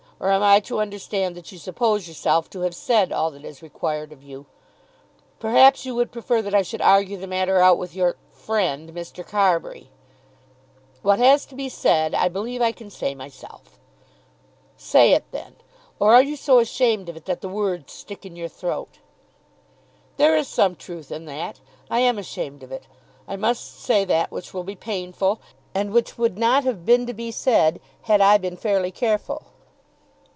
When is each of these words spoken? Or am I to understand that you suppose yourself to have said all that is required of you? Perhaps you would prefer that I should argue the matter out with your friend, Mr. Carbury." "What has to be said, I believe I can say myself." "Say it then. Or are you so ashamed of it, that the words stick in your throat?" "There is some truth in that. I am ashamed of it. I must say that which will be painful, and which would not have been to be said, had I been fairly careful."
Or 0.23 0.29
am 0.29 0.43
I 0.43 0.59
to 0.67 0.79
understand 0.79 1.35
that 1.35 1.51
you 1.51 1.57
suppose 1.57 2.07
yourself 2.07 2.47
to 2.51 2.59
have 2.61 2.75
said 2.75 3.11
all 3.11 3.31
that 3.31 3.43
is 3.43 3.63
required 3.63 4.13
of 4.13 4.21
you? 4.21 4.45
Perhaps 5.39 5.83
you 5.83 5.95
would 5.95 6.11
prefer 6.11 6.43
that 6.43 6.53
I 6.53 6.61
should 6.61 6.79
argue 6.79 7.17
the 7.17 7.25
matter 7.25 7.57
out 7.57 7.79
with 7.79 7.95
your 7.95 8.17
friend, 8.31 8.91
Mr. 8.93 9.25
Carbury." 9.25 9.89
"What 11.01 11.17
has 11.17 11.43
to 11.47 11.55
be 11.55 11.69
said, 11.69 12.13
I 12.13 12.27
believe 12.29 12.61
I 12.61 12.71
can 12.71 12.91
say 12.91 13.15
myself." 13.15 13.79
"Say 14.77 15.13
it 15.13 15.23
then. 15.31 15.55
Or 15.99 16.13
are 16.13 16.21
you 16.21 16.35
so 16.35 16.59
ashamed 16.59 17.09
of 17.09 17.17
it, 17.17 17.25
that 17.25 17.41
the 17.41 17.49
words 17.49 17.91
stick 17.91 18.23
in 18.23 18.35
your 18.35 18.47
throat?" 18.47 18.99
"There 20.17 20.37
is 20.37 20.47
some 20.47 20.75
truth 20.75 21.11
in 21.11 21.25
that. 21.25 21.59
I 21.89 22.01
am 22.01 22.19
ashamed 22.19 22.61
of 22.61 22.71
it. 22.71 22.85
I 23.27 23.37
must 23.37 23.79
say 23.79 24.05
that 24.05 24.31
which 24.31 24.53
will 24.53 24.63
be 24.63 24.75
painful, 24.75 25.41
and 25.73 25.89
which 25.91 26.19
would 26.19 26.37
not 26.37 26.63
have 26.63 26.85
been 26.85 27.07
to 27.07 27.13
be 27.15 27.31
said, 27.31 27.79
had 28.03 28.21
I 28.21 28.37
been 28.37 28.55
fairly 28.55 28.91
careful." 28.91 29.45